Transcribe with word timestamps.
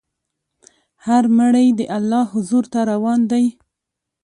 هر 1.05 1.23
مړی 1.37 1.67
د 1.79 1.81
الله 1.97 2.23
حضور 2.33 2.63
ته 2.73 2.79
روان 2.91 3.19
دی. 3.31 3.45